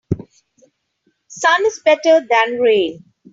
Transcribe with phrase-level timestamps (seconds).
[1.27, 3.03] Sun is better than rain.